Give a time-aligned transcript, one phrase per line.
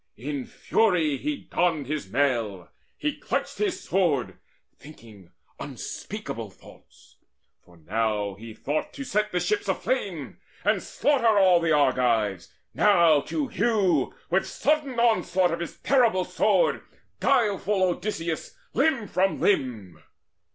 [0.17, 4.39] In fury he donned his mail, He clutched his sword,
[4.79, 7.17] thinking unspeakable thoughts;
[7.63, 13.21] For now he thought to set the ships aflame, And slaughter all the Argives, now,
[13.27, 16.81] to hew With sudden onslaught of his terrible sword
[17.19, 20.01] Guileful Odysseus limb from limb.